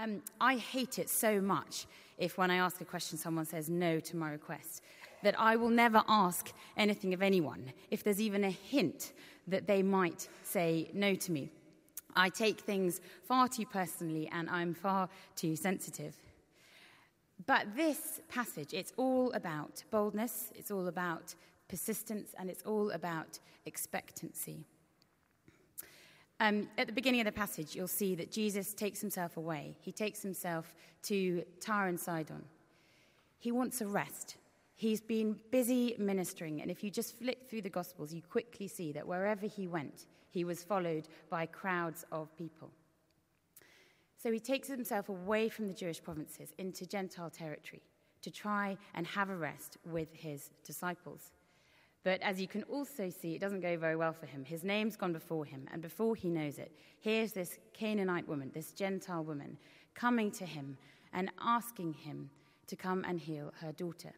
[0.00, 1.86] Um, I hate it so much
[2.18, 4.82] if, when I ask a question, someone says no to my request,
[5.24, 9.12] that I will never ask anything of anyone if there's even a hint
[9.48, 11.50] that they might say no to me.
[12.14, 16.14] I take things far too personally and I'm far too sensitive.
[17.46, 21.34] But this passage, it's all about boldness, it's all about
[21.68, 24.64] persistence, and it's all about expectancy.
[26.40, 29.74] Um, at the beginning of the passage, you'll see that Jesus takes himself away.
[29.80, 30.74] He takes himself
[31.04, 32.44] to Tyre and Sidon.
[33.40, 34.36] He wants a rest.
[34.76, 38.92] He's been busy ministering, and if you just flip through the Gospels, you quickly see
[38.92, 42.70] that wherever he went, he was followed by crowds of people.
[44.22, 47.82] So he takes himself away from the Jewish provinces into Gentile territory
[48.22, 51.32] to try and have a rest with his disciples.
[52.08, 54.42] But as you can also see, it doesn't go very well for him.
[54.42, 56.72] His name's gone before him, and before he knows it,
[57.02, 59.58] here's this Canaanite woman, this Gentile woman,
[59.94, 60.78] coming to him
[61.12, 62.30] and asking him
[62.66, 64.12] to come and heal her daughter.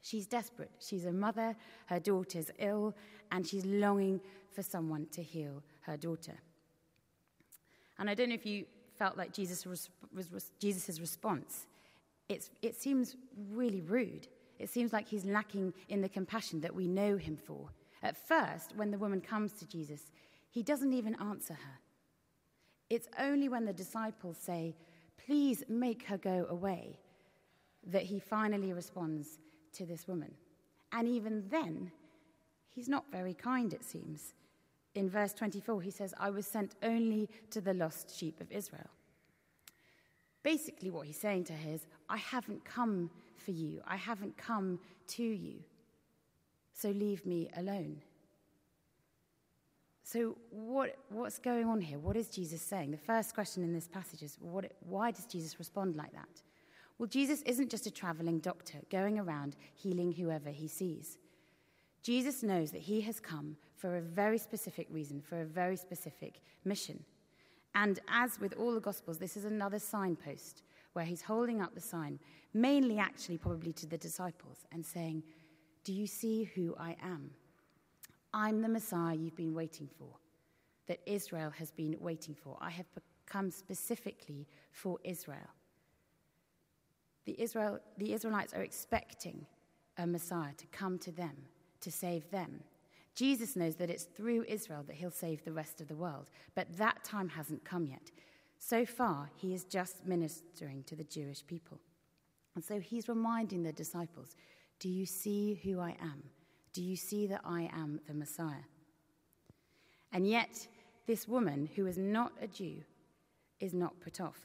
[0.00, 0.70] She's desperate.
[0.78, 1.54] She's a mother,
[1.88, 2.94] her daughter's ill,
[3.30, 4.18] and she's longing
[4.54, 6.38] for someone to heal her daughter.
[7.98, 8.64] And I don't know if you
[8.96, 11.66] felt like Jesus was, was, Jesus' response.
[12.30, 13.14] It's, it seems
[13.52, 14.26] really rude.
[14.58, 17.68] It seems like he's lacking in the compassion that we know him for.
[18.02, 20.12] At first, when the woman comes to Jesus,
[20.50, 21.78] he doesn't even answer her.
[22.90, 24.76] It's only when the disciples say,
[25.26, 26.98] Please make her go away,
[27.86, 29.38] that he finally responds
[29.72, 30.34] to this woman.
[30.92, 31.90] And even then,
[32.68, 34.34] he's not very kind, it seems.
[34.94, 38.90] In verse 24, he says, I was sent only to the lost sheep of Israel.
[40.44, 44.78] Basically, what he's saying to her is, I haven't come for you, I haven't come
[45.08, 45.54] to you,
[46.72, 48.02] so leave me alone.
[50.04, 51.98] So, what, what's going on here?
[51.98, 52.90] What is Jesus saying?
[52.90, 56.42] The first question in this passage is what, why does Jesus respond like that?
[56.98, 61.18] Well, Jesus isn't just a traveling doctor going around healing whoever he sees.
[62.02, 66.42] Jesus knows that he has come for a very specific reason, for a very specific
[66.64, 67.02] mission.
[67.74, 70.62] And as with all the Gospels, this is another signpost
[70.92, 72.20] where he's holding up the sign,
[72.52, 75.22] mainly actually probably to the disciples, and saying,
[75.82, 77.30] Do you see who I am?
[78.32, 80.08] I'm the Messiah you've been waiting for,
[80.86, 82.56] that Israel has been waiting for.
[82.60, 82.86] I have
[83.26, 85.50] come specifically for Israel.
[87.24, 89.46] The, Israel, the Israelites are expecting
[89.96, 91.34] a Messiah to come to them,
[91.80, 92.60] to save them.
[93.14, 96.76] Jesus knows that it's through Israel that he'll save the rest of the world, but
[96.78, 98.10] that time hasn't come yet.
[98.58, 101.78] So far, he is just ministering to the Jewish people.
[102.54, 104.36] And so he's reminding the disciples
[104.80, 106.22] Do you see who I am?
[106.72, 108.64] Do you see that I am the Messiah?
[110.12, 110.66] And yet,
[111.06, 112.82] this woman, who is not a Jew,
[113.60, 114.40] is not put off.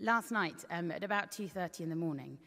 [0.00, 2.38] Last night, um, at about 2.30 in the morning,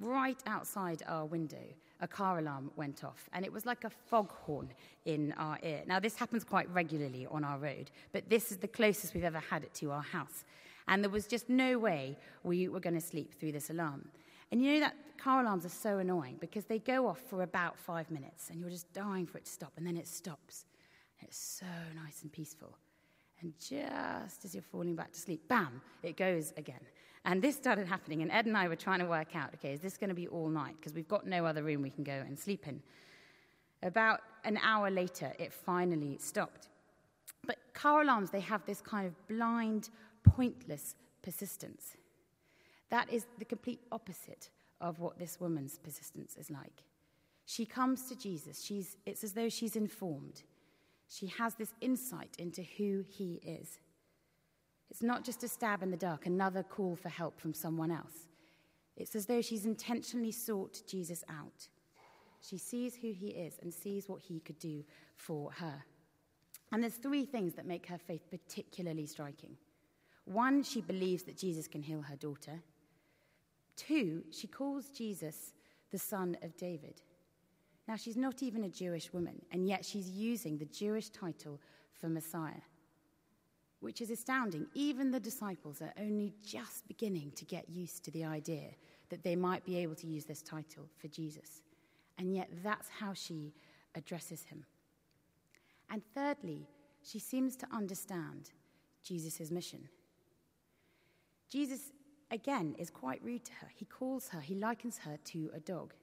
[0.00, 1.62] right outside our window,
[2.00, 4.72] a car alarm went off, and it was like a foghorn
[5.04, 5.82] in our ear.
[5.86, 9.42] Now, this happens quite regularly on our road, but this is the closest we've ever
[9.50, 10.44] had it to our house.
[10.86, 14.08] And there was just no way we were going to sleep through this alarm.
[14.50, 17.78] And you know that car alarms are so annoying because they go off for about
[17.78, 20.64] five minutes, and you're just dying for it to stop, and then it stops.
[21.20, 21.66] It's so
[22.00, 22.76] nice and peaceful.
[23.40, 26.80] And just as you're falling back to sleep, bam, it goes again.
[27.24, 29.80] And this started happening, and Ed and I were trying to work out okay, is
[29.80, 30.76] this going to be all night?
[30.80, 32.82] Because we've got no other room we can go and sleep in.
[33.82, 36.68] About an hour later, it finally stopped.
[37.46, 39.90] But car alarms, they have this kind of blind,
[40.24, 41.96] pointless persistence.
[42.90, 44.50] That is the complete opposite
[44.80, 46.82] of what this woman's persistence is like.
[47.46, 48.62] She comes to Jesus.
[48.62, 50.42] She's, it's as though she's informed
[51.08, 53.78] she has this insight into who he is.
[54.90, 58.28] It's not just a stab in the dark, another call for help from someone else.
[58.96, 61.68] It's as though she's intentionally sought Jesus out.
[62.40, 64.84] She sees who he is and sees what he could do
[65.16, 65.84] for her.
[66.72, 69.56] And there's three things that make her faith particularly striking.
[70.24, 72.60] One, she believes that Jesus can heal her daughter.
[73.76, 75.54] Two, she calls Jesus
[75.90, 77.00] the son of David.
[77.88, 81.58] Now, she's not even a Jewish woman, and yet she's using the Jewish title
[81.98, 82.60] for Messiah,
[83.80, 84.66] which is astounding.
[84.74, 88.72] Even the disciples are only just beginning to get used to the idea
[89.08, 91.62] that they might be able to use this title for Jesus.
[92.18, 93.54] And yet, that's how she
[93.94, 94.66] addresses him.
[95.90, 96.68] And thirdly,
[97.02, 98.50] she seems to understand
[99.02, 99.88] Jesus' mission.
[101.48, 101.92] Jesus,
[102.30, 103.70] again, is quite rude to her.
[103.74, 105.94] He calls her, he likens her to a dog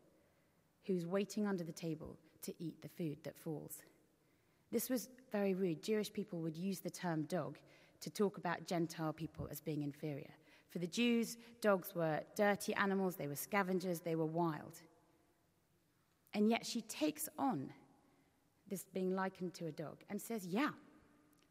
[0.85, 3.81] who's waiting under the table to eat the food that falls.
[4.71, 5.81] This was very rude.
[5.81, 7.57] Jewish people would use the term dog
[8.01, 10.31] to talk about Gentile people as being inferior.
[10.69, 14.81] For the Jews, dogs were dirty animals, they were scavengers, they were wild.
[16.33, 17.69] And yet she takes on
[18.69, 20.71] this being likened to a dog and says, Yeah,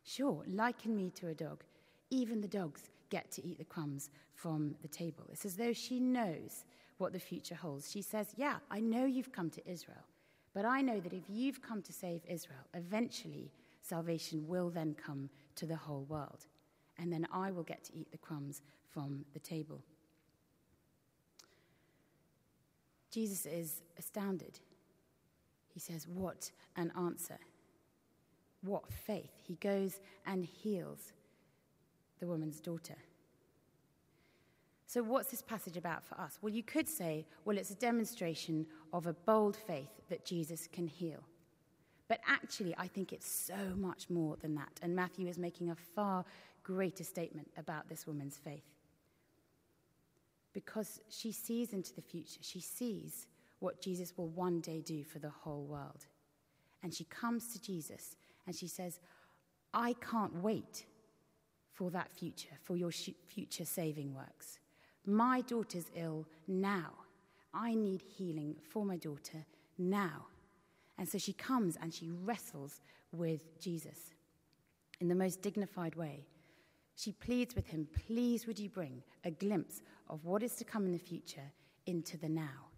[0.04, 1.64] sure, liken me to a dog.
[2.10, 5.24] Even the dogs get to eat the crumbs from the table.
[5.32, 6.64] It's as though she knows
[6.98, 7.90] what the future holds.
[7.90, 10.04] She says, Yeah, I know you've come to Israel,
[10.52, 13.50] but I know that if you've come to save Israel, eventually
[13.82, 16.46] salvation will then come to the whole world.
[16.98, 18.62] And then I will get to eat the crumbs
[18.92, 19.82] from the table.
[23.10, 24.58] Jesus is astounded.
[25.72, 27.38] He says, What an answer!
[28.62, 29.32] What faith!
[29.46, 31.12] He goes and heals
[32.20, 32.96] the woman's daughter.
[34.94, 36.38] So, what's this passage about for us?
[36.40, 40.86] Well, you could say, well, it's a demonstration of a bold faith that Jesus can
[40.86, 41.18] heal.
[42.06, 44.78] But actually, I think it's so much more than that.
[44.82, 46.24] And Matthew is making a far
[46.62, 48.62] greater statement about this woman's faith.
[50.52, 53.26] Because she sees into the future, she sees
[53.58, 56.06] what Jesus will one day do for the whole world.
[56.84, 58.14] And she comes to Jesus
[58.46, 59.00] and she says,
[59.72, 60.86] I can't wait
[61.72, 64.60] for that future, for your future saving works.
[65.06, 66.92] My daughter's ill now.
[67.52, 69.44] I need healing for my daughter
[69.78, 70.26] now.
[70.98, 72.80] And so she comes and she wrestles
[73.12, 74.10] with Jesus
[75.00, 76.26] in the most dignified way.
[76.96, 80.86] She pleads with him, Please, would you bring a glimpse of what is to come
[80.86, 81.52] in the future
[81.86, 82.68] into the now?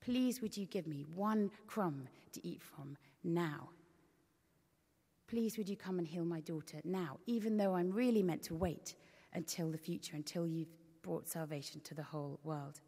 [0.00, 3.68] Please, would you give me one crumb to eat from now?
[5.28, 8.54] Please, would you come and heal my daughter now, even though I'm really meant to
[8.54, 8.96] wait
[9.34, 12.80] until the future, until you've brought salvation to the whole world.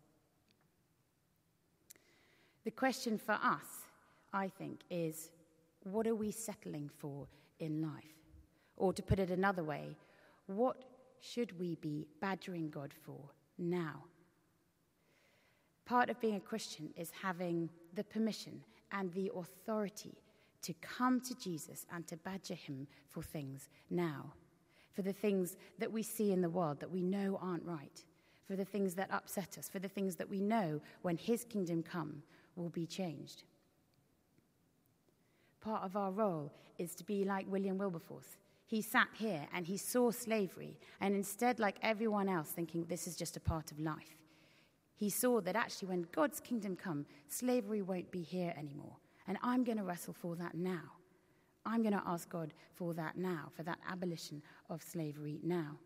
[2.64, 3.86] The question for us,
[4.32, 5.30] I think, is
[5.84, 7.26] what are we settling for
[7.58, 8.14] in life?
[8.76, 9.96] Or to put it another way,
[10.46, 10.84] what
[11.20, 13.20] should we be badgering God for
[13.58, 14.04] now?
[15.84, 18.62] Part of being a Christian is having the permission
[18.92, 20.14] and the authority
[20.62, 24.32] to come to Jesus and to badger him for things now
[24.94, 28.04] for the things that we see in the world that we know aren't right,
[28.46, 31.82] for the things that upset us, for the things that we know when His kingdom
[31.82, 32.22] come
[32.56, 33.44] will be changed.
[35.60, 38.36] Part of our role is to be like William Wilberforce.
[38.66, 43.16] He sat here and he saw slavery, and instead, like everyone else, thinking this is
[43.16, 44.16] just a part of life,
[44.96, 48.96] he saw that actually, when God's kingdom come, slavery won't be here anymore.
[49.26, 50.92] And I'm going to wrestle for that now.
[51.64, 55.76] I'm going to ask God for that now, for that abolition of slavery now.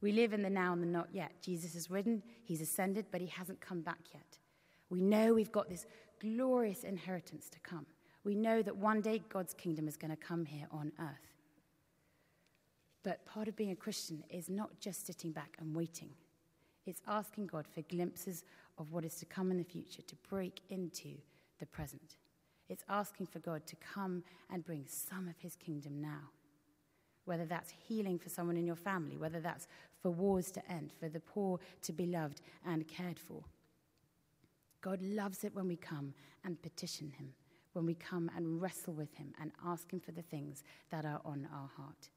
[0.00, 1.32] We live in the now and the not yet.
[1.40, 4.38] Jesus has risen, he's ascended, but he hasn't come back yet.
[4.90, 5.86] We know we've got this
[6.20, 7.86] glorious inheritance to come.
[8.22, 11.32] We know that one day God's kingdom is going to come here on earth.
[13.02, 16.10] But part of being a Christian is not just sitting back and waiting,
[16.86, 18.44] it's asking God for glimpses
[18.78, 21.16] of what is to come in the future to break into
[21.60, 22.16] the present.
[22.68, 26.30] It's asking for God to come and bring some of his kingdom now.
[27.24, 29.66] Whether that's healing for someone in your family, whether that's
[30.00, 33.42] for wars to end, for the poor to be loved and cared for.
[34.80, 36.12] God loves it when we come
[36.44, 37.32] and petition him,
[37.72, 41.22] when we come and wrestle with him and ask him for the things that are
[41.24, 42.10] on our heart.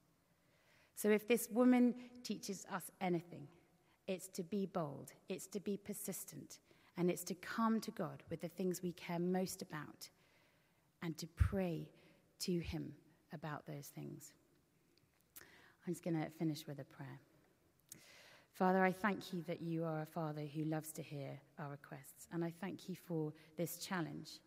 [0.95, 3.47] So if this woman teaches us anything,
[4.07, 6.59] it's to be bold, it's to be persistent,
[6.97, 10.09] and it's to come to God with the things we care most about
[11.01, 11.87] and to pray
[12.39, 12.93] to Him
[13.33, 14.33] about those things.
[15.85, 17.19] I'm just going to finish with a prayer.
[18.51, 22.27] Father, I thank you that you are a Father who loves to hear our requests.
[22.33, 24.39] And I thank you for this challenge,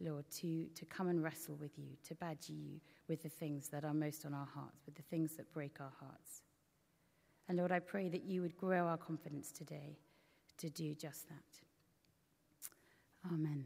[0.00, 3.84] Lord, to, to come and wrestle with you, to badger you with the things that
[3.84, 6.42] are most on our hearts, with the things that break our hearts.
[7.48, 9.98] And Lord, I pray that you would grow our confidence today
[10.58, 11.44] to do just that.
[13.32, 13.64] Amen.